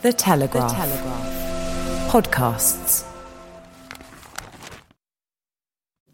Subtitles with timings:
[0.00, 0.70] The Telegraph.
[0.70, 2.08] The Telegraph.
[2.08, 3.04] Podcasts.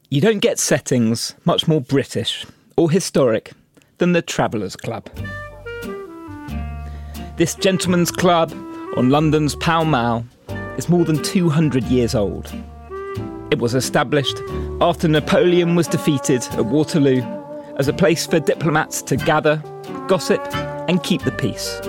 [0.09, 2.47] You don't get settings much more British
[2.79, 3.53] or historic
[3.99, 5.11] than the Travellers Club.
[7.37, 8.53] This gentleman's club
[8.97, 10.25] on London's Pall Mall
[10.79, 12.51] is more than 200 years old.
[13.51, 14.41] It was established
[14.81, 17.21] after Napoleon was defeated at Waterloo
[17.77, 19.63] as a place for diplomats to gather,
[20.09, 20.41] gossip,
[20.89, 21.83] and keep the peace.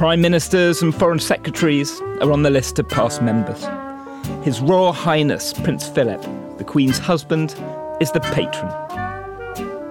[0.00, 3.66] Prime ministers and foreign secretaries are on the list of past members.
[4.42, 6.22] His Royal Highness Prince Philip,
[6.56, 7.54] the Queen's husband,
[8.00, 8.72] is the patron.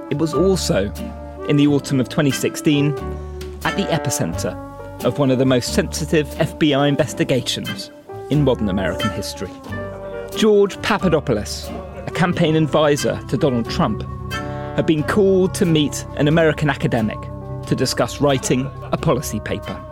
[0.09, 0.91] It was also,
[1.47, 2.91] in the autumn of 2016,
[3.65, 4.55] at the epicentre
[5.05, 7.91] of one of the most sensitive FBI investigations
[8.31, 9.51] in modern American history.
[10.35, 11.69] George Papadopoulos,
[12.07, 17.19] a campaign advisor to Donald Trump, had been called to meet an American academic
[17.67, 19.85] to discuss writing a policy paper.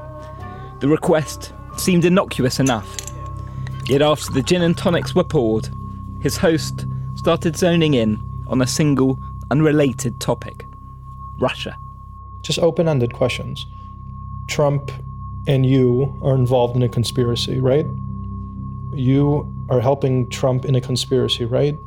[0.80, 2.97] The request seemed innocuous enough.
[3.86, 5.70] Yet after the gin and tonics were poured,
[6.20, 9.17] his host started zoning in on a single,
[9.50, 10.66] unrelated topic
[11.39, 11.75] Russia.
[12.44, 13.66] Just open ended questions.
[14.48, 14.92] Trump
[15.48, 17.88] and you are involved in a conspiracy, right?
[18.94, 21.78] You are helping Trump in a conspiracy, right?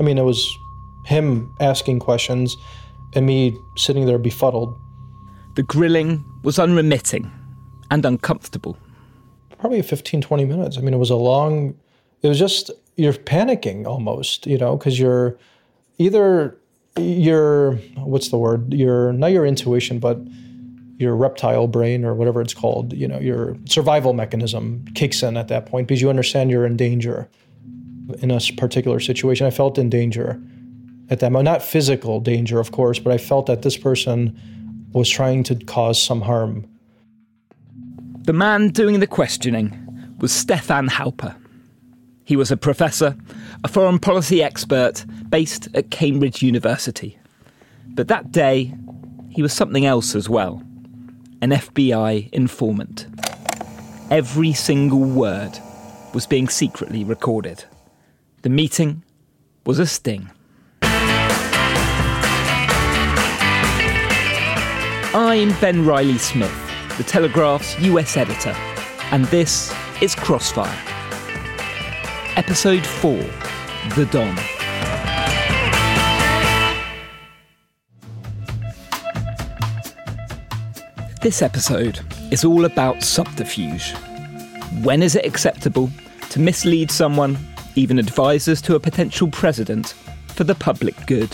[0.00, 0.58] I mean, it was
[1.04, 2.56] him asking questions
[3.12, 4.76] and me sitting there befuddled.
[5.54, 7.30] The grilling was unremitting
[7.90, 8.76] and uncomfortable.
[9.58, 10.78] Probably 15, 20 minutes.
[10.78, 11.74] I mean, it was a long,
[12.22, 15.38] it was just, you're panicking almost, you know, because you're
[15.98, 16.56] either,
[16.96, 18.72] your, what's the word?
[18.72, 20.18] Your, not your intuition, but
[20.98, 25.48] your reptile brain or whatever it's called, you know, your survival mechanism kicks in at
[25.48, 27.28] that point because you understand you're in danger
[28.20, 29.46] in a particular situation.
[29.46, 30.40] I felt in danger
[31.10, 34.38] at that moment, not physical danger, of course, but I felt that this person
[34.92, 36.66] was trying to cause some harm
[38.28, 39.72] the man doing the questioning
[40.18, 41.34] was Stefan Halper.
[42.26, 43.16] He was a professor,
[43.64, 47.18] a foreign policy expert based at Cambridge University.
[47.86, 48.74] But that day,
[49.30, 50.62] he was something else as well
[51.40, 53.06] an FBI informant.
[54.10, 55.58] Every single word
[56.12, 57.64] was being secretly recorded.
[58.42, 59.04] The meeting
[59.64, 60.30] was a sting.
[65.14, 66.67] I'm Ben Riley Smith
[66.98, 68.50] the Telegraph's US editor,
[69.12, 69.72] and this
[70.02, 70.76] is Crossfire.
[72.34, 73.16] Episode 4
[73.94, 74.34] The Don.
[81.22, 82.00] This episode
[82.32, 83.94] is all about subterfuge.
[84.82, 85.90] When is it acceptable
[86.30, 87.38] to mislead someone,
[87.76, 89.94] even advisors to a potential president,
[90.34, 91.32] for the public good?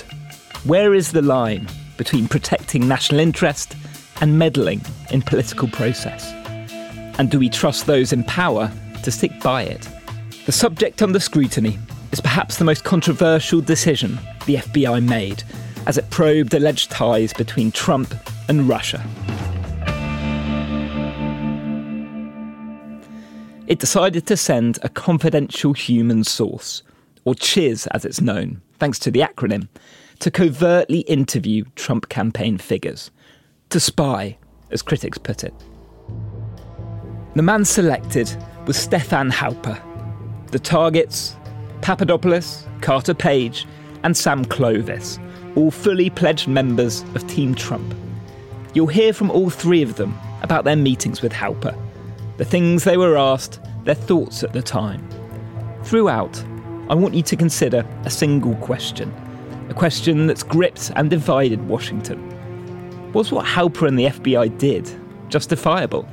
[0.64, 1.66] Where is the line
[1.96, 3.76] between protecting national interest
[4.20, 4.80] and meddling
[5.10, 6.32] in political process?
[7.18, 8.70] And do we trust those in power
[9.02, 9.88] to stick by it?
[10.46, 11.78] The subject under scrutiny
[12.12, 15.42] is perhaps the most controversial decision the FBI made
[15.86, 18.14] as it probed alleged ties between Trump
[18.48, 19.04] and Russia.
[23.66, 26.82] It decided to send a confidential human source,
[27.24, 29.68] or CHIS as it's known, thanks to the acronym,
[30.18, 33.10] to covertly interview Trump campaign figures
[33.70, 34.36] to spy,
[34.70, 35.54] as critics put it.
[37.34, 38.30] The man selected
[38.66, 39.80] was Stefan Halper.
[40.50, 41.36] The targets
[41.84, 43.66] Papadopoulos, Carter Page,
[44.04, 45.18] and Sam Clovis,
[45.54, 47.94] all fully pledged members of Team Trump.
[48.72, 51.76] You'll hear from all three of them about their meetings with Halper,
[52.38, 55.06] the things they were asked, their thoughts at the time.
[55.82, 56.42] Throughout,
[56.88, 59.12] I want you to consider a single question,
[59.68, 62.33] a question that's gripped and divided Washington.
[63.14, 64.90] Was what Halper and the FBI did
[65.28, 66.08] justifiable?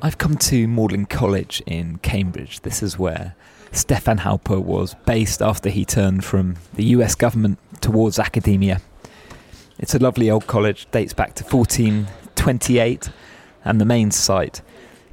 [0.00, 2.60] I've come to Magdalene College in Cambridge.
[2.62, 3.36] This is where
[3.72, 8.80] Stefan Halper was based after he turned from the US government towards academia.
[9.78, 13.10] It's a lovely old college, dates back to 1428,
[13.66, 14.62] and the main site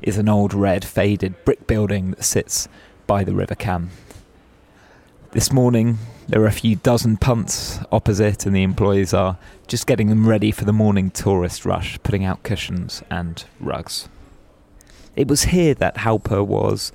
[0.02, 2.70] is an old red faded brick building that sits
[3.06, 3.90] by the River Cam.
[5.32, 9.38] This morning, there are a few dozen punts opposite, and the employees are
[9.68, 14.10] just getting them ready for the morning tourist rush, putting out cushions and rugs.
[15.16, 16.92] It was here that Halper was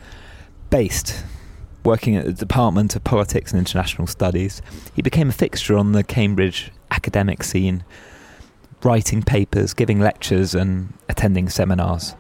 [0.69, 1.25] based,
[1.85, 4.63] working at the Department of Politics and International Studies.
[4.95, 7.85] He became a fixture on the Cambridge academic scene,
[8.83, 12.15] writing papers, giving lectures, and attending seminars.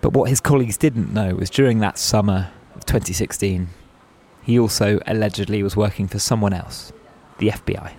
[0.00, 3.68] But what his colleagues didn't know was during that summer of 2016,
[4.42, 6.92] he also allegedly was working for someone else,
[7.38, 7.92] the FBI.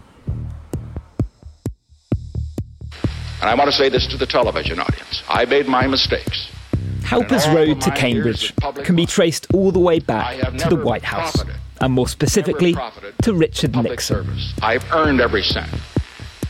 [3.42, 6.50] And I want to say this to the television audience I made my mistakes.
[7.04, 8.54] Halper's road to Cambridge
[8.84, 11.44] can be traced all the way back to the White House,
[11.82, 12.76] and more specifically
[13.22, 14.24] to Richard Nixon.
[14.24, 14.54] Service.
[14.62, 15.70] I've earned every cent.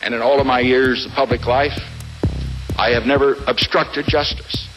[0.04, 1.74] And in all of my years of public life,
[2.78, 4.68] I have never obstructed justice.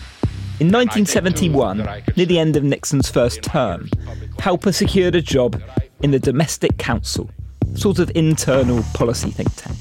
[0.58, 1.86] In 1971,
[2.16, 3.90] near the end of Nixon's first term,
[4.38, 5.60] Halper secured a job
[6.00, 7.28] in the Domestic Council,
[7.74, 9.76] sort of internal policy think tank.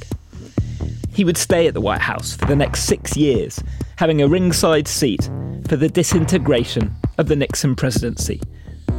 [1.13, 3.63] He would stay at the White House for the next six years,
[3.95, 5.29] having a ringside seat
[5.69, 8.41] for the disintegration of the Nixon presidency,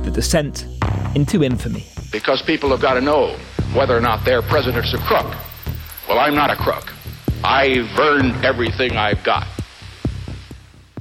[0.02, 0.66] the descent
[1.14, 1.84] into infamy.
[2.10, 3.36] Because people have got to know
[3.74, 5.30] whether or not their president's a crook.
[6.08, 6.90] Well, I'm not a crook.
[7.44, 9.46] I've earned everything I've got.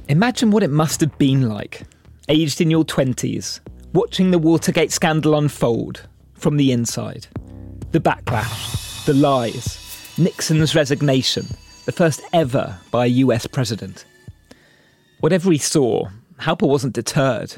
[0.08, 1.82] Imagine what it must have been like,
[2.28, 3.58] aged in your 20s,
[3.92, 7.26] watching the Watergate scandal unfold from the inside.
[7.90, 11.48] The backlash, the lies, Nixon's resignation,
[11.86, 14.04] the first ever by a US president.
[15.18, 17.56] Whatever he saw, Halper wasn't deterred.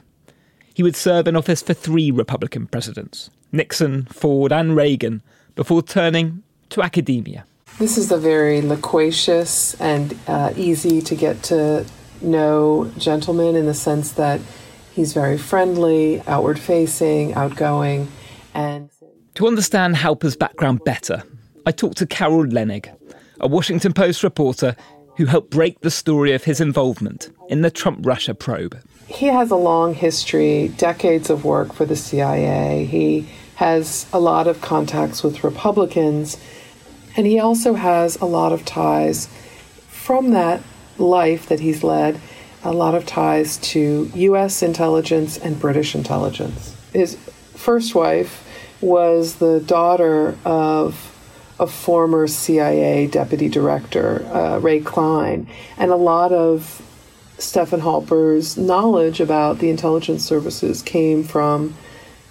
[0.73, 5.21] He would serve in office for three Republican presidents Nixon, Ford, and Reagan
[5.55, 7.45] before turning to academia.
[7.79, 11.85] This is a very loquacious and uh, easy to get to
[12.23, 14.41] know gentleman in the sense that
[14.93, 18.09] he's very friendly, outward facing, outgoing,
[18.55, 18.91] and.
[19.35, 21.23] To understand Halper's background better,
[21.65, 22.89] I talked to Carol Leonnig,
[23.41, 24.75] a Washington Post reporter
[25.17, 28.79] who helped break the story of his involvement in the Trump Russia probe.
[29.07, 32.85] He has a long history, decades of work for the CIA.
[32.85, 36.37] He has a lot of contacts with Republicans,
[37.17, 39.29] and he also has a lot of ties
[39.89, 40.63] from that
[40.99, 42.21] life that he's led,
[42.65, 44.63] a lot of ties to U.S.
[44.63, 46.77] intelligence and British intelligence.
[46.93, 47.17] His
[47.55, 48.45] first wife
[48.81, 51.15] was the daughter of
[51.61, 56.83] a former CIA deputy director, uh, Ray Cline, and a lot of
[57.39, 61.75] Stefan Halper's knowledge about the intelligence services came from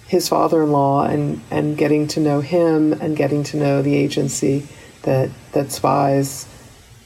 [0.07, 4.65] his father-in-law and, and getting to know him and getting to know the agency
[5.03, 6.47] that that spies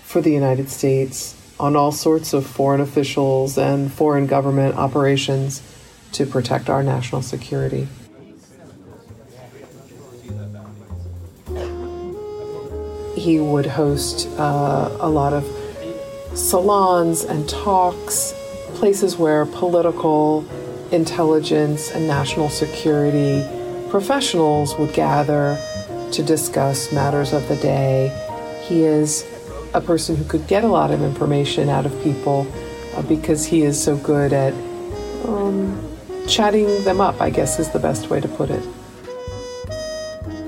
[0.04, 5.62] for the United States on all sorts of foreign officials and foreign government operations
[6.12, 7.88] to protect our national security.
[13.16, 15.46] He would host uh, a lot of
[16.34, 18.34] salons and talks,
[18.74, 20.44] places where political,
[20.92, 23.46] intelligence, and national security
[23.92, 25.60] professionals would gather
[26.12, 28.10] to discuss matters of the day.
[28.68, 29.31] He is
[29.74, 32.48] a person who could get a lot of information out of people
[32.96, 34.54] uh, because he is so good at
[35.26, 35.80] um,
[36.28, 38.64] chatting them up, I guess is the best way to put it.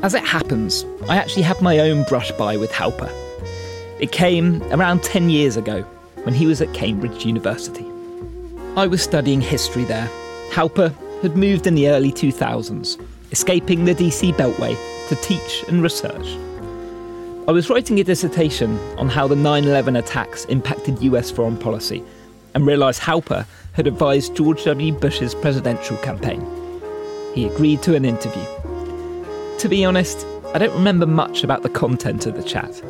[0.03, 3.11] As it happens, I actually had my own brush by with Halper.
[3.99, 5.83] It came around 10 years ago
[6.23, 7.85] when he was at Cambridge University.
[8.75, 10.09] I was studying history there.
[10.49, 12.99] Halper had moved in the early 2000s,
[13.31, 14.75] escaping the DC Beltway
[15.07, 16.37] to teach and research.
[17.45, 22.01] I was writing a dissertation on how the 9 11 attacks impacted US foreign policy
[22.55, 24.93] and realised Halper had advised George W.
[24.93, 26.47] Bush's presidential campaign.
[27.35, 28.45] He agreed to an interview.
[29.57, 32.81] To be honest, I don't remember much about the content of the chat.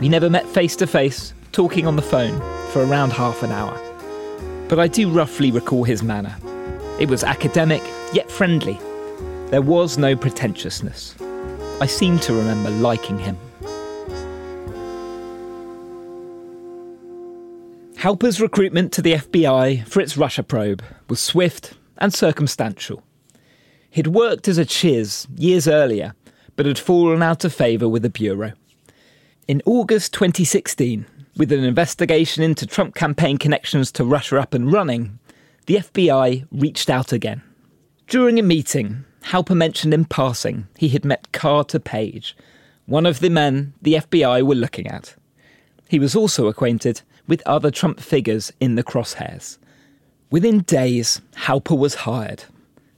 [0.00, 2.40] We never met face to face, talking on the phone
[2.72, 3.78] for around half an hour.
[4.68, 6.36] But I do roughly recall his manner.
[6.98, 8.80] It was academic, yet friendly.
[9.50, 11.14] There was no pretentiousness.
[11.80, 13.38] I seem to remember liking him.
[18.06, 23.02] Halper's recruitment to the FBI for its Russia probe was swift and circumstantial.
[23.90, 26.14] He'd worked as a CHIS years earlier,
[26.54, 28.52] but had fallen out of favour with the Bureau.
[29.48, 31.04] In August 2016,
[31.36, 35.18] with an investigation into Trump campaign connections to Russia up and running,
[35.66, 37.42] the FBI reached out again.
[38.06, 42.36] During a meeting, Halper mentioned in passing he had met Carter Page,
[42.84, 45.16] one of the men the FBI were looking at.
[45.88, 49.58] He was also acquainted with other Trump figures in the crosshairs.
[50.30, 52.44] Within days, Halper was hired.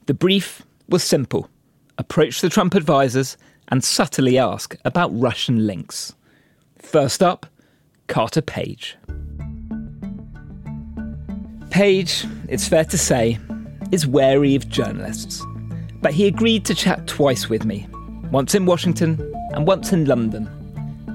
[0.07, 1.49] The brief was simple
[1.99, 3.37] approach the Trump advisors
[3.69, 6.15] and subtly ask about Russian links.
[6.79, 7.45] First up,
[8.07, 8.97] Carter Page.
[11.71, 13.39] Page, it's fair to say,
[13.91, 15.45] is wary of journalists.
[16.01, 17.87] But he agreed to chat twice with me
[18.31, 20.49] once in Washington and once in London.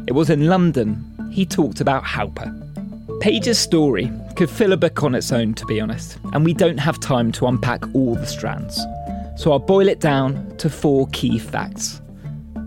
[0.08, 2.63] It was in London he talked about Halper.
[3.24, 6.78] Page's story could fill a book on its own, to be honest, and we don't
[6.78, 8.76] have time to unpack all the strands.
[9.38, 12.02] So I'll boil it down to four key facts.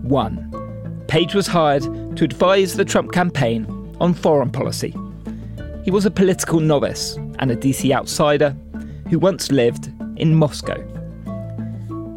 [0.01, 1.05] 1.
[1.07, 1.83] Page was hired
[2.17, 3.67] to advise the Trump campaign
[4.01, 4.95] on foreign policy.
[5.85, 8.57] He was a political novice and a DC outsider
[9.11, 10.83] who once lived in Moscow.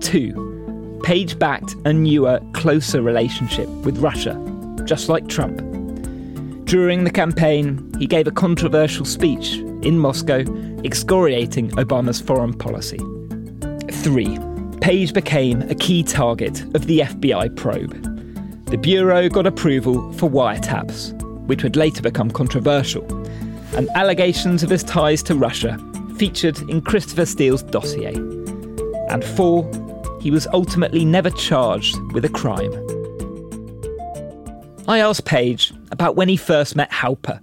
[0.00, 1.00] 2.
[1.04, 4.34] Page backed a newer, closer relationship with Russia,
[4.86, 5.60] just like Trump.
[6.70, 10.44] During the campaign, he gave a controversial speech in Moscow
[10.84, 13.00] excoriating Obama's foreign policy.
[13.90, 14.38] 3.
[14.80, 18.00] Page became a key target of the FBI probe.
[18.66, 23.04] The Bureau got approval for wiretaps, which would later become controversial,
[23.74, 25.76] and allegations of his ties to Russia
[26.18, 28.14] featured in Christopher Steele's dossier.
[29.08, 30.18] And 4.
[30.20, 32.70] He was ultimately never charged with a crime.
[34.90, 37.40] I asked Page about when he first met Halper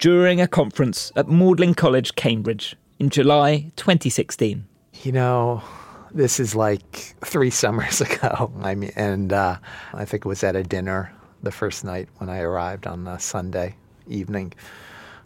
[0.00, 4.66] during a conference at Magdalene College, Cambridge, in July 2016.
[5.04, 5.62] You know,
[6.10, 8.50] this is like three summers ago.
[8.62, 9.58] I mean, and uh,
[9.94, 13.20] I think it was at a dinner the first night when I arrived on a
[13.20, 13.76] Sunday
[14.08, 14.52] evening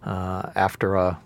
[0.04, 1.18] uh, after a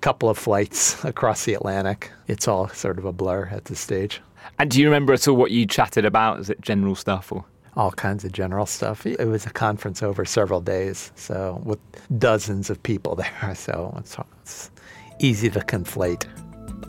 [0.00, 2.10] couple of flights across the Atlantic.
[2.28, 4.22] It's all sort of a blur at this stage.
[4.58, 6.40] And do you remember at all what you chatted about?
[6.40, 7.44] Is it general stuff or?
[7.76, 9.04] All kinds of general stuff.
[9.06, 11.78] It was a conference over several days, so with
[12.18, 14.70] dozens of people there, so it's, it's
[15.18, 16.24] easy to conflate.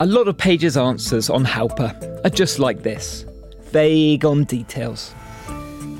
[0.00, 3.26] A lot of Page's answers on Halper are just like this
[3.70, 5.14] vague on details.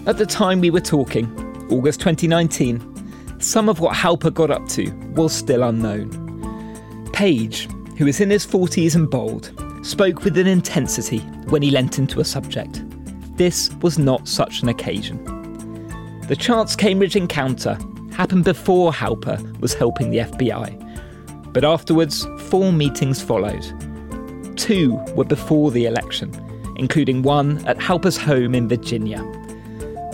[0.07, 1.27] At the time we were talking,
[1.71, 7.11] August 2019, some of what Halper got up to was still unknown.
[7.13, 7.69] Page,
[7.99, 9.53] who is in his 40s and bald,
[9.85, 11.19] spoke with an intensity
[11.51, 12.83] when he leant into a subject.
[13.39, 15.23] This was not such an occasion.
[16.27, 17.79] The Chance Cambridge encounter
[18.11, 23.65] happened before Halper was helping the FBI, but afterwards, four meetings followed.
[24.59, 26.35] Two were before the election,
[26.79, 29.23] including one at Halper's home in Virginia.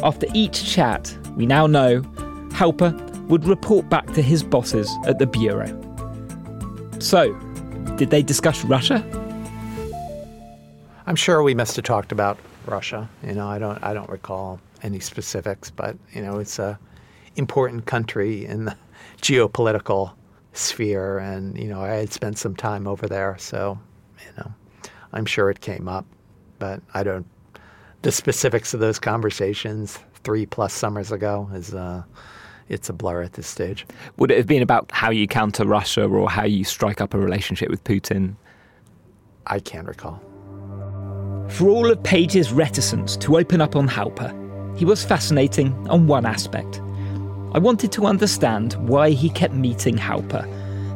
[0.02, 2.02] After each chat, we now know
[2.50, 2.92] Halper
[3.28, 5.72] would report back to his bosses at the Bureau.
[6.98, 7.32] So,
[7.96, 9.02] did they discuss Russia?
[11.06, 13.08] I'm sure we must have talked about Russia.
[13.22, 16.78] You know, I don't I don't recall any specifics, but you know, it's a
[17.36, 18.76] important country in the
[19.20, 20.12] geopolitical
[20.52, 23.78] sphere, and you know, I had spent some time over there, so
[24.20, 24.52] you know,
[25.12, 26.06] I'm sure it came up,
[26.58, 27.26] but I don't.
[28.02, 31.74] The specifics of those conversations three plus summers ago is.
[31.74, 32.02] Uh,
[32.68, 33.86] it's a blur at this stage.
[34.16, 37.18] Would it have been about how you counter Russia or how you strike up a
[37.18, 38.36] relationship with Putin?
[39.46, 40.18] I can't recall.
[41.48, 44.32] For all of Page's reticence to open up on Halper,
[44.78, 46.80] he was fascinating on one aspect.
[47.52, 50.44] I wanted to understand why he kept meeting Halper,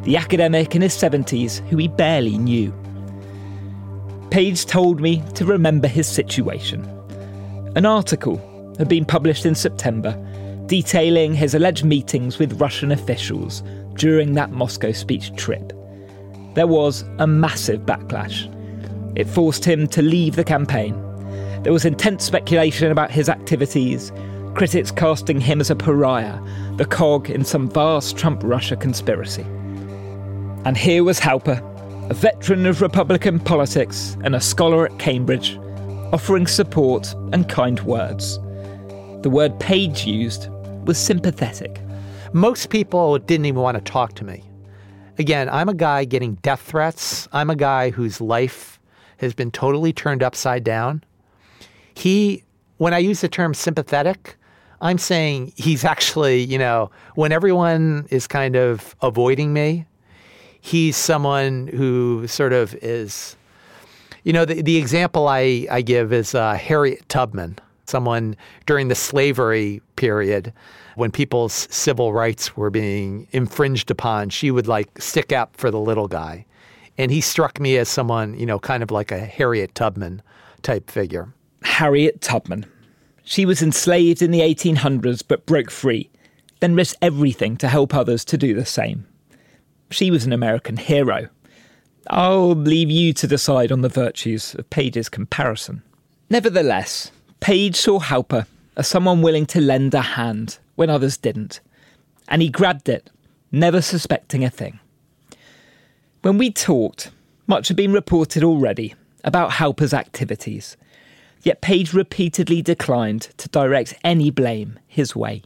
[0.04, 2.72] the academic in his 70s who he barely knew.
[4.30, 6.84] Page told me to remember his situation.
[7.76, 8.36] An article
[8.78, 10.12] had been published in September
[10.66, 13.62] detailing his alleged meetings with Russian officials
[13.94, 15.72] during that Moscow speech trip.
[16.54, 18.52] There was a massive backlash.
[19.18, 20.94] It forced him to leave the campaign.
[21.64, 24.12] There was intense speculation about his activities,
[24.54, 26.40] critics casting him as a pariah,
[26.76, 29.42] the cog in some vast Trump Russia conspiracy.
[30.64, 31.60] And here was Halper,
[32.08, 35.58] a veteran of Republican politics and a scholar at Cambridge,
[36.12, 38.38] offering support and kind words.
[39.22, 40.48] The word Page used
[40.86, 41.80] was sympathetic.
[42.32, 44.44] Most people didn't even want to talk to me.
[45.18, 47.28] Again, I'm a guy getting death threats.
[47.32, 48.77] I'm a guy whose life
[49.18, 51.04] has been totally turned upside down.
[51.94, 52.44] He,
[52.78, 54.36] when I use the term sympathetic,
[54.80, 59.86] I'm saying he's actually, you know, when everyone is kind of avoiding me,
[60.60, 63.36] he's someone who sort of is,
[64.22, 68.94] you know, the, the example I, I give is uh, Harriet Tubman, someone during the
[68.94, 70.52] slavery period
[70.98, 75.78] when people's civil rights were being infringed upon, she would like stick up for the
[75.78, 76.44] little guy.
[76.98, 80.20] And he struck me as someone, you know, kind of like a Harriet Tubman
[80.62, 81.32] type figure.
[81.62, 82.66] Harriet Tubman.
[83.24, 86.10] She was enslaved in the 1800s but broke free,
[86.60, 89.06] then risked everything to help others to do the same.
[89.90, 91.28] She was an American hero.
[92.10, 95.82] I'll leave you to decide on the virtues of Page's comparison.
[96.30, 101.60] Nevertheless, Page saw Halper as someone willing to lend a hand when others didn't,
[102.28, 103.10] and he grabbed it,
[103.52, 104.80] never suspecting a thing.
[106.22, 107.10] When we talked,
[107.46, 110.76] much had been reported already about Halper's activities,
[111.42, 115.42] yet Page repeatedly declined to direct any blame his way.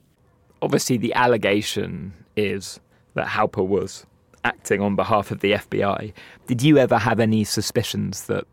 [0.62, 2.80] Obviously, the allegation is
[3.14, 4.06] that Halper was
[4.44, 6.12] acting on behalf of the FBI.
[6.46, 8.44] Did you ever have any suspicions that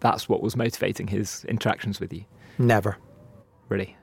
[0.00, 2.24] that's what was motivating his interactions with you?
[2.58, 2.96] Never.
[3.68, 3.96] Really?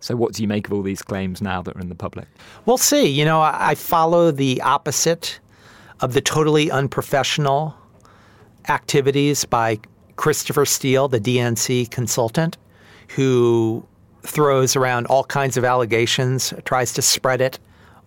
[0.00, 2.26] So, what do you make of all these claims now that are in the public?
[2.64, 3.06] We'll see.
[3.06, 5.40] You know, I follow the opposite
[6.00, 7.74] of the totally unprofessional
[8.68, 9.78] activities by
[10.16, 12.56] Christopher Steele, the DNC consultant,
[13.08, 13.84] who
[14.22, 17.58] throws around all kinds of allegations, tries to spread it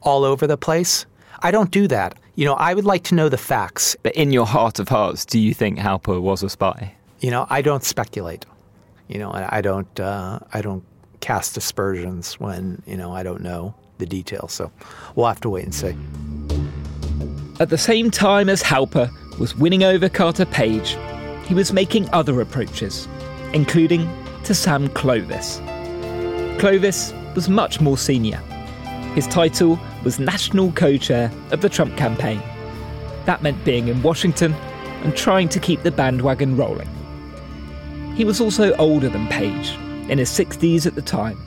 [0.02, 1.06] all over the place.
[1.42, 2.16] I don't do that.
[2.36, 3.96] You know, I would like to know the facts.
[4.02, 6.96] But in your heart of hearts, do you think Halper was a spy?
[7.20, 8.46] You know, I don't speculate.
[9.08, 10.00] You know, I, don't.
[10.00, 10.84] Uh, I don't
[11.20, 14.52] cast aspersions when you know I don't know the details.
[14.54, 14.72] So
[15.16, 15.96] we'll have to wait and see.
[17.60, 20.98] At the same time as Halper was winning over Carter Page,
[21.46, 23.08] he was making other approaches,
[23.54, 24.10] including
[24.46, 25.62] to Sam Clovis.
[26.60, 28.38] Clovis was much more senior.
[29.14, 32.42] His title was National Co Chair of the Trump campaign.
[33.26, 34.54] That meant being in Washington
[35.04, 36.90] and trying to keep the bandwagon rolling.
[38.16, 39.74] He was also older than Page,
[40.10, 41.40] in his 60s at the time,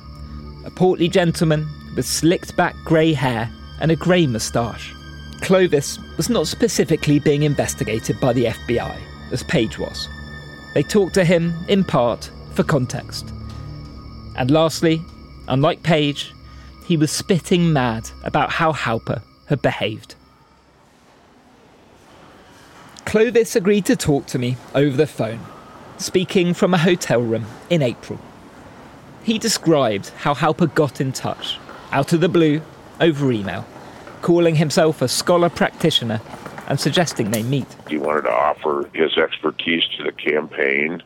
[0.65, 4.95] a portly gentleman with slicked back grey hair and a grey moustache.
[5.41, 8.99] Clovis was not specifically being investigated by the FBI,
[9.31, 10.09] as Page was.
[10.75, 13.33] They talked to him, in part, for context.
[14.37, 15.01] And lastly,
[15.49, 16.33] unlike Page,
[16.87, 20.15] he was spitting mad about how Halper had behaved.
[23.05, 25.41] Clovis agreed to talk to me over the phone,
[25.97, 28.19] speaking from a hotel room in April.
[29.23, 31.59] He described how Halper got in touch,
[31.93, 32.61] out of the blue,
[33.01, 33.65] over email,
[34.27, 36.21] calling himself a scholar practitioner
[36.67, 37.77] and suggesting they meet.
[37.89, 41.01] He wanted to offer his expertise to the campaign.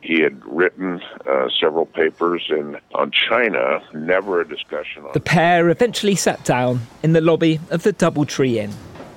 [0.00, 1.00] He had written
[1.30, 5.12] uh, several papers in, on China, never a discussion on.
[5.12, 8.72] The pair eventually sat down in the lobby of the Doubletree Inn,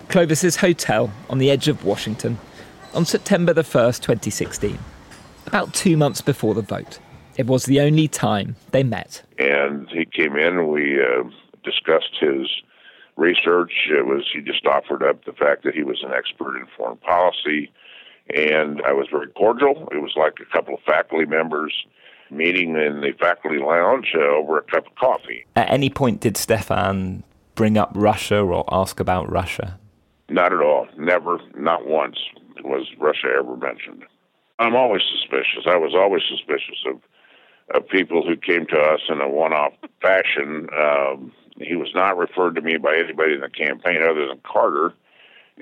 [0.10, 2.38] Clovis's hotel on the edge of Washington,
[2.94, 4.78] on September the 1st, 2016,
[5.48, 7.00] about two months before the vote.
[7.36, 9.24] It was the only time they met.
[9.40, 11.24] And he came in and we uh,
[11.64, 12.48] discussed his
[13.20, 13.72] research.
[13.90, 16.98] It was he just offered up the fact that he was an expert in foreign
[16.98, 17.72] policy,
[18.34, 19.88] and I was very cordial.
[19.92, 21.74] It was like a couple of faculty members
[22.32, 25.46] meeting in the faculty lounge uh, over a cup of coffee.
[25.56, 27.24] At any point, did Stefan
[27.56, 29.80] bring up Russia or ask about Russia?
[30.30, 30.88] Not at all.
[30.98, 32.18] Never, not once
[32.64, 34.04] was Russia ever mentioned.
[34.60, 35.66] I'm always suspicious.
[35.66, 37.02] I was always suspicious of
[37.76, 40.68] of people who came to us in a one-off fashion.
[40.76, 44.94] Um, he was not referred to me by anybody in the campaign other than Carter.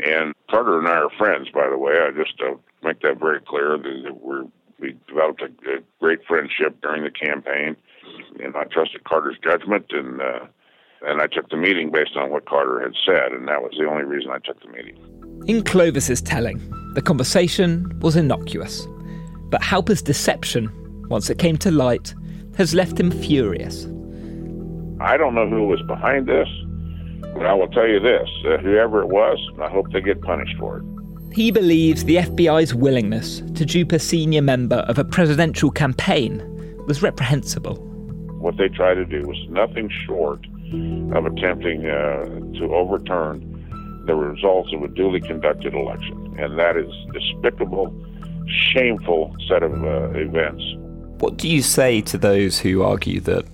[0.03, 1.93] And Carter and I are friends, by the way.
[1.99, 4.45] I just uh, make that very clear that we're,
[4.79, 7.75] we developed a, a great friendship during the campaign,
[8.43, 10.45] and I trusted Carter's judgment, and uh,
[11.01, 13.85] and I took the meeting based on what Carter had said, and that was the
[13.85, 14.97] only reason I took the meeting.
[15.47, 16.57] In Clovis's telling,
[16.93, 18.87] the conversation was innocuous,
[19.49, 20.69] but Halper's deception,
[21.09, 22.13] once it came to light,
[22.57, 23.87] has left him furious.
[24.99, 26.47] I don't know who was behind this,
[27.33, 30.57] but I will tell you this uh, whoever it was, I hope they get punished
[30.57, 30.83] for it.
[31.33, 36.41] He believes the FBI's willingness to dupe a senior member of a presidential campaign
[36.87, 37.75] was reprehensible.
[38.39, 40.39] What they tried to do was nothing short
[41.13, 42.25] of attempting uh,
[42.59, 46.35] to overturn the results of a duly conducted election.
[46.39, 47.93] And that is despicable,
[48.47, 50.63] shameful set of uh, events.
[51.19, 53.45] What do you say to those who argue that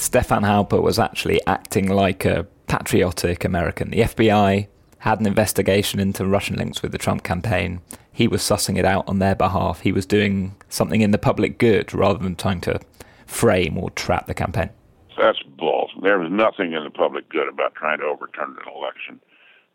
[0.00, 3.90] Stefan Halper was actually acting like a patriotic American.
[3.90, 4.66] The FBI
[4.98, 7.82] had an investigation into Russian links with the Trump campaign.
[8.10, 9.80] He was sussing it out on their behalf.
[9.80, 12.80] He was doing something in the public good rather than trying to
[13.26, 14.70] frame or trap the campaign.
[15.18, 15.90] That's bull.
[16.02, 19.20] There was nothing in the public good about trying to overturn an election.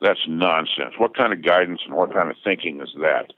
[0.01, 0.95] That's nonsense.
[0.97, 3.31] What kind of guidance and what kind of thinking is that?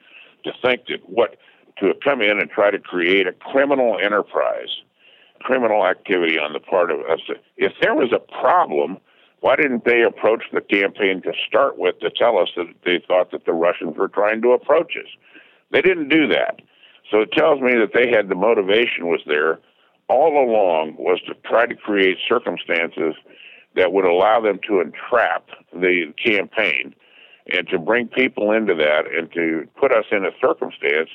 [0.46, 1.36] To think that what
[1.80, 4.70] to come in and try to create a criminal enterprise
[5.40, 7.20] criminal activity on the part of us.
[7.58, 8.98] If there was a problem,
[9.42, 13.32] why didn't they approach the campaign to start with to tell us that they thought
[13.32, 15.10] that the Russians were trying to approach us?
[15.72, 16.62] They didn't do that.
[17.12, 19.60] So it tells me that they had the motivation was there
[20.10, 23.14] all along was to try to create circumstances
[23.76, 26.96] that would allow them to entrap the campaign
[27.52, 31.10] and to bring people into that and to put us in a circumstance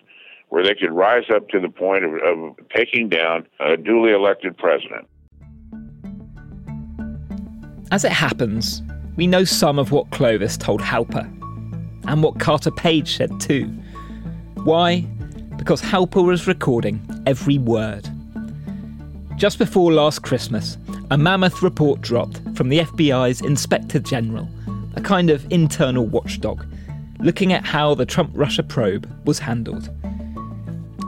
[0.52, 4.54] where they could rise up to the point of, of taking down a duly elected
[4.58, 5.08] president.
[7.90, 8.82] As it happens,
[9.16, 11.24] we know some of what Clovis told Halper,
[12.06, 13.64] and what Carter Page said too.
[14.64, 15.00] Why?
[15.56, 18.06] Because Halper was recording every word.
[19.36, 20.76] Just before last Christmas,
[21.10, 24.46] a mammoth report dropped from the FBI's Inspector General,
[24.96, 26.66] a kind of internal watchdog,
[27.20, 29.88] looking at how the Trump Russia probe was handled.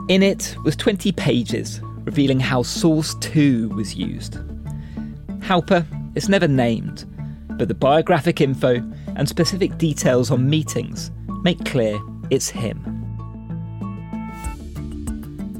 [0.07, 4.33] In it was 20 pages revealing how Source 2 was used.
[5.39, 5.83] Halper
[6.15, 7.05] is never named,
[7.57, 8.75] but the biographic info
[9.15, 11.09] and specific details on meetings
[11.41, 12.83] make clear it's him.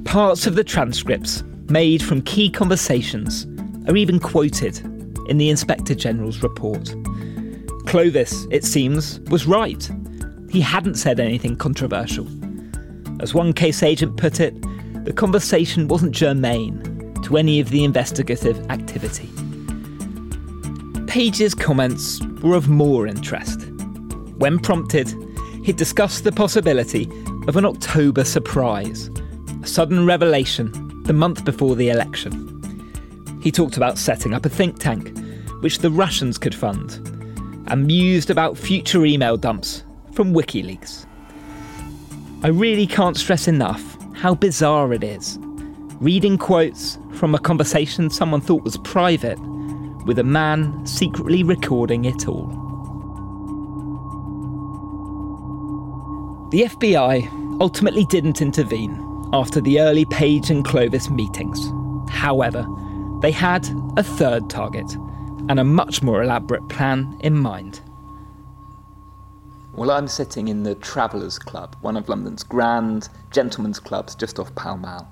[0.05, 3.47] Parts of the transcripts made from key conversations
[3.89, 4.77] are even quoted
[5.27, 6.95] in the Inspector General's report.
[7.87, 9.89] Clovis, it seems, was right.
[10.51, 12.27] He hadn't said anything controversial.
[13.19, 14.55] As one case agent put it,
[15.05, 19.29] the conversation wasn't germane to any of the investigative activity.
[21.07, 23.61] Page's comments were of more interest.
[24.37, 25.13] When prompted,
[25.63, 27.09] he discussed the possibility
[27.47, 29.09] of an October surprise,
[29.63, 30.71] a sudden revelation
[31.03, 33.39] the month before the election.
[33.41, 35.17] He talked about setting up a think tank,
[35.61, 36.93] which the Russians could fund,
[37.67, 41.05] and mused about future email dumps from WikiLeaks.
[42.43, 45.39] I really can't stress enough how bizarre it is.
[45.99, 49.39] Reading quotes from a conversation someone thought was private
[50.05, 52.47] with a man secretly recording it all.
[56.51, 59.01] The FBI ultimately didn't intervene
[59.33, 61.71] after the early Page and Clovis meetings.
[62.09, 62.67] However,
[63.21, 63.67] they had
[63.97, 64.93] a third target
[65.49, 67.81] and a much more elaborate plan in mind.
[69.75, 74.55] Well, I'm sitting in the Travellers Club, one of London's grand gentlemen's clubs just off
[74.55, 75.11] Pall Mall.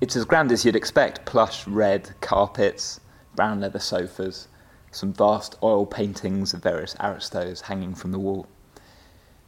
[0.00, 3.00] It's as grand as you'd expect plush red carpets,
[3.36, 4.48] brown leather sofas,
[4.90, 8.46] some vast oil paintings of various aristos hanging from the wall.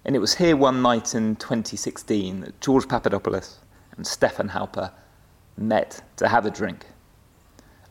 [0.04, 3.60] And it was here one night in 2016 that George Papadopoulos
[3.96, 4.92] and Stefan Halper
[5.56, 6.84] met to have a drink.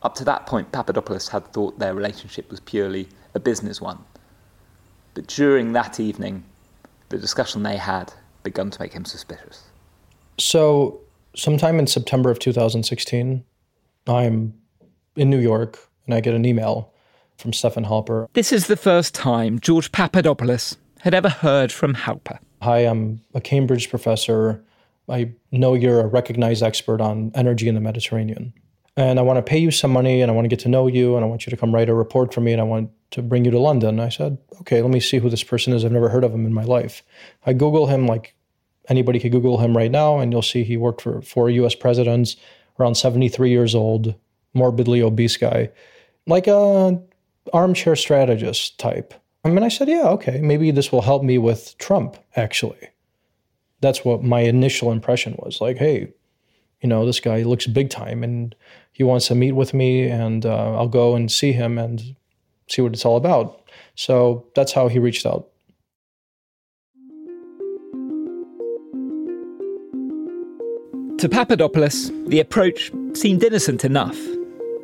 [0.00, 4.04] Up to that point, Papadopoulos had thought their relationship was purely a business one.
[5.16, 6.44] But during that evening,
[7.08, 9.64] the discussion they had begun to make him suspicious.
[10.36, 11.00] So,
[11.34, 13.42] sometime in September of 2016,
[14.06, 14.54] I'm
[15.16, 16.92] in New York and I get an email
[17.38, 18.28] from Stefan Halper.
[18.34, 22.38] This is the first time George Papadopoulos had ever heard from Halper.
[22.60, 24.62] Hi, I'm a Cambridge professor.
[25.08, 28.52] I know you're a recognized expert on energy in the Mediterranean.
[28.98, 30.88] And I want to pay you some money and I want to get to know
[30.88, 32.90] you and I want you to come write a report for me and I want
[33.10, 34.00] to bring you to London.
[34.00, 35.84] I said, okay, let me see who this person is.
[35.84, 37.02] I've never heard of him in my life.
[37.44, 38.34] I Google him like
[38.88, 42.36] anybody could Google him right now, and you'll see he worked for four US presidents,
[42.78, 44.14] around 73 years old,
[44.54, 45.70] morbidly obese guy,
[46.26, 47.00] like a
[47.52, 49.14] armchair strategist type.
[49.44, 52.90] I mean, I said, yeah, okay, maybe this will help me with Trump, actually.
[53.80, 56.12] That's what my initial impression was like, hey,
[56.82, 58.54] you know, this guy looks big time and
[58.92, 62.16] he wants to meet with me, and uh, I'll go and see him and
[62.68, 63.62] see what it's all about.
[63.94, 65.48] So that's how he reached out.
[71.18, 74.18] To Papadopoulos, the approach seemed innocent enough.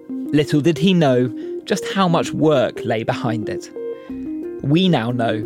[0.09, 1.29] Little did he know
[1.64, 3.71] just how much work lay behind it.
[4.62, 5.42] We now know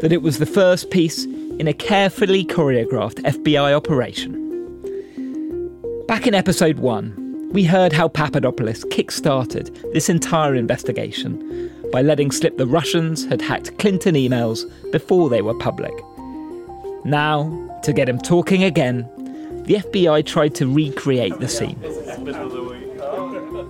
[0.00, 4.36] that it was the first piece in a carefully choreographed FBI operation.
[6.06, 12.30] Back in episode 1, we heard how Papadopoulos kick started this entire investigation by letting
[12.30, 15.92] slip the Russians had hacked Clinton emails before they were public.
[17.04, 17.50] Now,
[17.82, 19.08] to get him talking again,
[19.64, 21.78] the FBI tried to recreate the scene.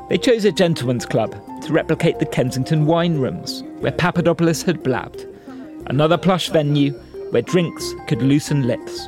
[0.08, 5.26] They chose a gentleman's club to replicate the Kensington wine rooms, where Papadopoulos had blabbed,
[5.86, 6.92] another plush venue
[7.30, 9.06] where drinks could loosen lips.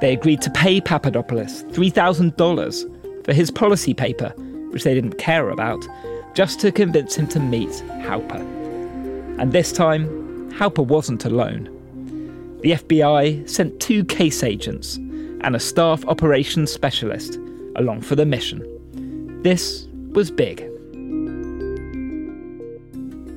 [0.00, 4.30] They agreed to pay Papadopoulos $3,000 for his policy paper,
[4.70, 5.84] which they didn't care about,
[6.40, 7.68] just to convince him to meet
[8.00, 8.40] Halper.
[9.38, 11.64] And this time, Halper wasn't alone.
[12.62, 17.36] The FBI sent two case agents and a staff operations specialist
[17.76, 18.62] along for the mission.
[19.42, 20.66] This was big.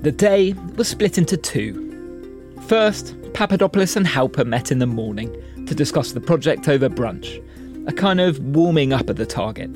[0.04, 2.56] The day was split into two.
[2.68, 5.30] First, Papadopoulos and Halper met in the morning
[5.68, 7.44] to discuss the project over brunch,
[7.86, 9.72] a kind of warming up of the target.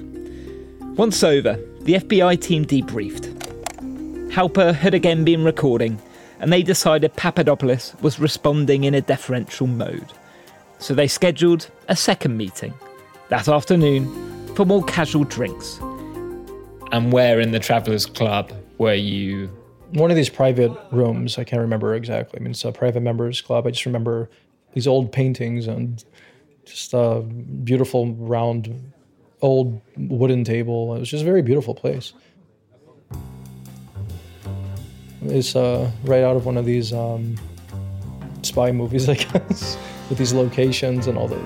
[0.96, 3.34] Once over, the FBI team debriefed.
[4.30, 5.98] Halper had again been recording,
[6.42, 10.12] and they decided Papadopoulos was responding in a deferential mode.
[10.80, 12.74] so they scheduled a second meeting
[13.30, 14.06] that afternoon
[14.54, 15.80] for more casual drinks.
[16.92, 19.48] And where in the Travellers Club were you?
[19.94, 22.38] One of these private rooms, I can't remember exactly.
[22.38, 23.66] I mean, it's a private members club.
[23.66, 24.30] I just remember
[24.74, 26.04] these old paintings and
[26.66, 28.92] just a beautiful round
[29.42, 30.96] old wooden table.
[30.96, 32.14] It was just a very beautiful place.
[35.24, 37.36] It's uh, right out of one of these um,
[38.44, 39.78] spy movies, I guess,
[40.10, 41.44] with these locations and all the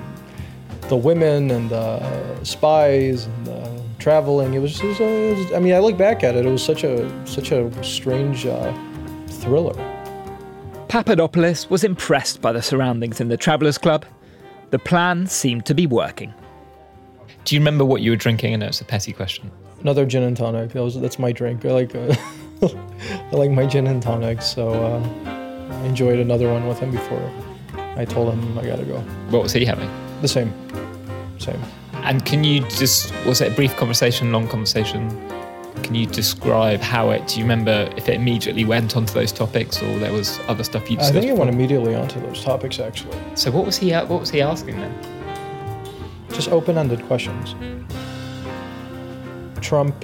[0.90, 4.56] the women and the spies and the traveling.
[4.56, 6.46] It was, was, it was, I mean, I look back at it.
[6.46, 8.74] It was such a such a strange uh,
[9.28, 9.76] thriller.
[10.90, 14.06] Papadopoulos was impressed by the surroundings in the Travellers Club.
[14.72, 16.34] The plan seemed to be working.
[17.46, 18.54] Do you remember what you were drinking?
[18.54, 19.52] I know it's a petty question.
[19.82, 20.72] Another gin and tonic.
[20.72, 21.66] That was, that's my drink.
[21.66, 22.16] I like uh,
[22.62, 24.42] I like my gin and tonic.
[24.42, 27.32] So uh, I enjoyed another one with him before
[27.96, 29.00] I told him I gotta go.
[29.30, 29.90] What was he having?
[30.22, 30.54] The same,
[31.40, 31.60] same.
[31.94, 35.10] And can you just was it a brief conversation, long conversation?
[35.82, 37.28] Can you describe how it?
[37.28, 40.90] Do you remember if it immediately went onto those topics, or there was other stuff
[40.92, 40.98] you?
[41.00, 43.18] I think it went immediately onto those topics actually.
[43.36, 43.92] So what was he?
[43.94, 45.21] What was he asking then?
[46.34, 47.56] Just open-ended questions.
[49.62, 49.96] Trump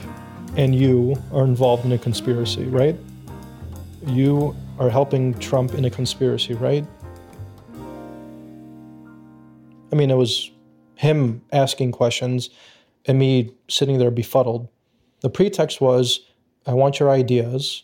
[0.55, 2.95] and you are involved in a conspiracy, right?
[4.05, 6.85] You are helping Trump in a conspiracy, right?
[9.91, 10.51] I mean, it was
[10.95, 12.49] him asking questions
[13.05, 14.67] and me sitting there befuddled.
[15.21, 16.19] The pretext was,
[16.65, 17.83] I want your ideas,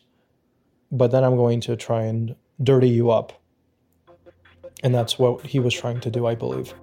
[0.92, 3.42] but then I'm going to try and dirty you up.
[4.84, 6.74] And that's what he was trying to do, I believe.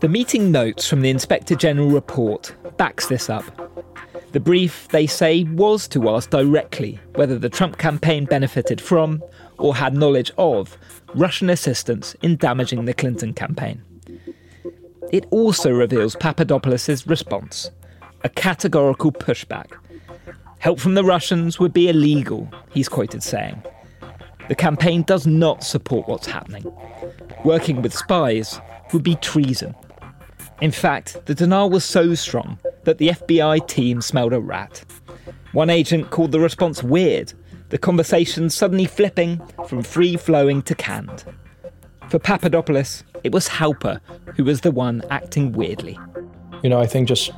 [0.00, 3.44] The meeting notes from the Inspector General report backs this up.
[4.32, 9.22] The brief, they say, was to ask directly whether the Trump campaign benefited from
[9.58, 10.76] or had knowledge of
[11.14, 13.82] Russian assistance in damaging the Clinton campaign.
[15.12, 17.70] It also reveals Papadopoulos' response
[18.24, 19.70] a categorical pushback.
[20.58, 23.62] Help from the Russians would be illegal, he's quoted saying.
[24.48, 26.64] The campaign does not support what's happening.
[27.44, 28.60] Working with spies
[28.92, 29.74] would be treason.
[30.60, 34.84] In fact, the denial was so strong that the FBI team smelled a rat.
[35.52, 37.32] One agent called the response weird,
[37.70, 41.24] the conversation suddenly flipping from free flowing to canned.
[42.08, 44.00] For Papadopoulos, it was Halper
[44.36, 45.98] who was the one acting weirdly.
[46.62, 47.32] You know, I think just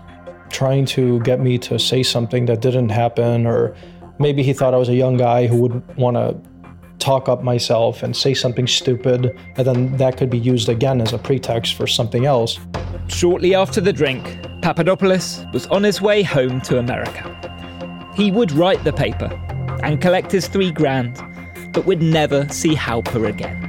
[0.51, 3.75] trying to get me to say something that didn't happen, or
[4.19, 6.37] maybe he thought I was a young guy who would want to
[6.99, 11.13] talk up myself and say something stupid, and then that could be used again as
[11.13, 12.59] a pretext for something else.
[13.09, 17.33] Shortly after the drink, Papadopoulos was on his way home to America.
[18.15, 19.31] He would write the paper
[19.83, 21.21] and collect his three grand,
[21.73, 23.63] but would never see Halper again.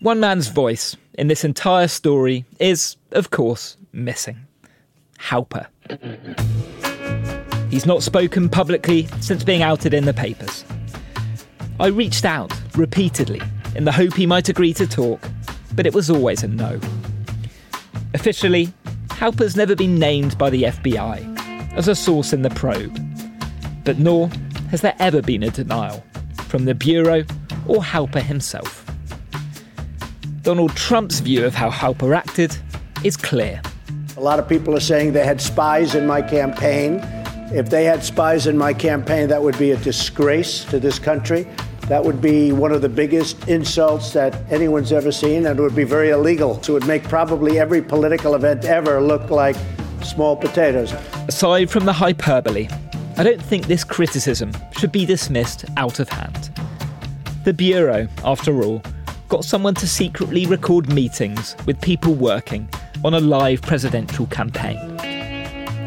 [0.00, 4.38] One man's voice in this entire story is, of course, missing
[5.18, 5.66] Halper.
[7.70, 10.64] He's not spoken publicly since being outed in the papers.
[11.78, 13.40] I reached out repeatedly
[13.74, 15.20] in the hope he might agree to talk,
[15.74, 16.80] but it was always a no.
[18.14, 18.72] Officially,
[19.08, 22.98] Halper's never been named by the FBI as a source in the probe,
[23.84, 24.28] but nor
[24.70, 26.04] has there ever been a denial
[26.48, 27.24] from the Bureau
[27.66, 28.84] or Halper himself.
[30.42, 32.56] Donald Trump's view of how Halper acted
[33.04, 33.62] is clear.
[34.16, 37.00] A lot of people are saying they had spies in my campaign.
[37.54, 41.46] If they had spies in my campaign, that would be a disgrace to this country.
[41.92, 45.76] That would be one of the biggest insults that anyone's ever seen, and it would
[45.76, 46.54] be very illegal.
[46.62, 49.56] So it would make probably every political event ever look like
[50.02, 50.94] small potatoes.
[51.28, 52.70] Aside from the hyperbole,
[53.18, 56.50] I don't think this criticism should be dismissed out of hand.
[57.44, 58.82] The Bureau, after all,
[59.28, 62.70] got someone to secretly record meetings with people working
[63.04, 64.78] on a live presidential campaign.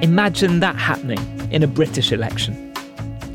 [0.04, 2.72] Imagine that happening in a British election.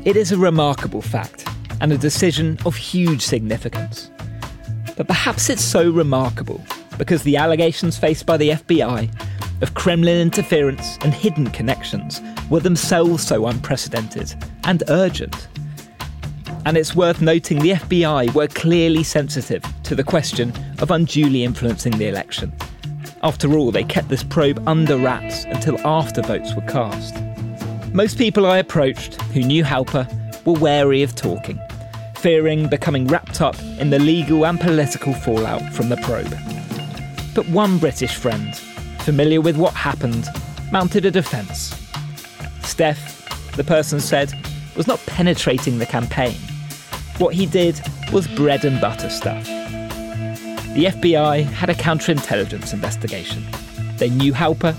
[0.05, 1.45] It is a remarkable fact
[1.81, 4.09] and a decision of huge significance.
[4.95, 6.63] But perhaps it's so remarkable
[6.97, 9.11] because the allegations faced by the FBI
[9.61, 15.49] of Kremlin interference and hidden connections were themselves so unprecedented and urgent
[16.65, 21.97] and it's worth noting the FBI were clearly sensitive to the question of unduly influencing
[21.97, 22.53] the election.
[23.23, 27.15] After all, they kept this probe under wraps until after votes were cast.
[27.93, 30.07] Most people I approached who knew Halper
[30.45, 31.59] were wary of talking,
[32.21, 36.37] fearing becoming wrapped up in the legal and political fallout from the probe.
[37.33, 38.55] But one British friend,
[38.99, 40.27] familiar with what happened,
[40.71, 41.75] mounted a defence.
[42.61, 44.31] Steph, the person said,
[44.75, 46.35] was not penetrating the campaign.
[47.17, 47.81] What he did
[48.13, 49.43] was bread and butter stuff.
[49.45, 53.43] The FBI had a counterintelligence investigation.
[53.97, 54.75] They knew Halper,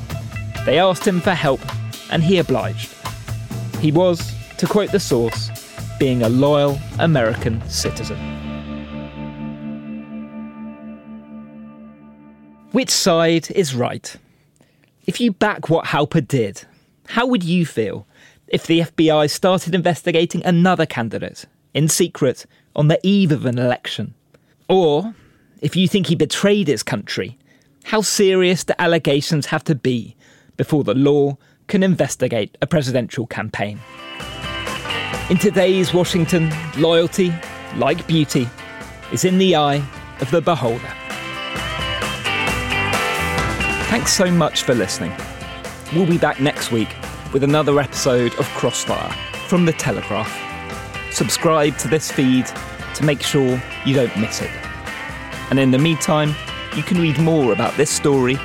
[0.64, 1.60] they asked him for help,
[2.12, 2.94] and he obliged.
[3.80, 5.50] He was, to quote the source,
[6.02, 8.18] being a loyal American citizen.
[12.72, 14.16] Which side is right?
[15.06, 16.64] If you back what Halper did,
[17.06, 18.04] how would you feel
[18.48, 24.12] if the FBI started investigating another candidate in secret on the eve of an election?
[24.68, 25.14] Or
[25.60, 27.38] if you think he betrayed his country,
[27.84, 30.16] how serious do allegations have to be
[30.56, 31.38] before the law
[31.68, 33.78] can investigate a presidential campaign?
[35.30, 37.32] In today's Washington, loyalty,
[37.76, 38.50] like beauty,
[39.12, 39.82] is in the eye
[40.20, 40.92] of the beholder.
[43.88, 45.12] Thanks so much for listening.
[45.94, 46.88] We'll be back next week
[47.32, 49.12] with another episode of Crossfire
[49.46, 50.30] from The Telegraph.
[51.12, 52.46] Subscribe to this feed
[52.96, 54.50] to make sure you don't miss it.
[55.50, 56.34] And in the meantime,
[56.76, 58.38] you can read more about this story,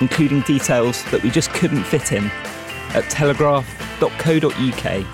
[0.00, 2.24] including details that we just couldn't fit in,
[2.94, 5.06] at telegraph.co.uk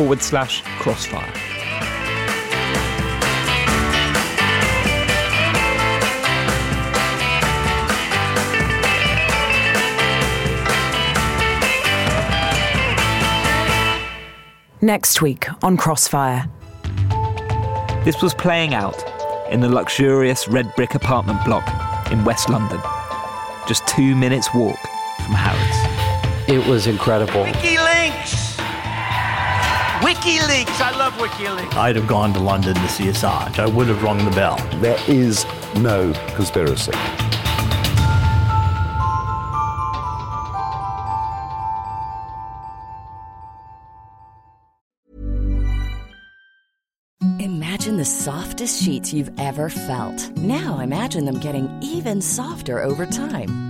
[0.00, 1.30] forward slash crossfire.
[14.80, 16.48] Next week on Crossfire.
[18.06, 18.96] This was playing out
[19.52, 22.80] in the luxurious red brick apartment block in West London,
[23.68, 24.78] just two minutes' walk
[25.16, 26.48] from Harrods.
[26.48, 27.44] It was incredible.
[27.44, 27.89] WikiLeaks!
[30.00, 30.80] WikiLeaks!
[30.80, 31.74] I love WikiLeaks.
[31.74, 33.58] I'd have gone to London to see Assange.
[33.58, 34.56] I would have rung the bell.
[34.80, 35.44] There is
[35.76, 36.92] no conspiracy.
[47.38, 50.30] Imagine the softest sheets you've ever felt.
[50.36, 53.69] Now imagine them getting even softer over time.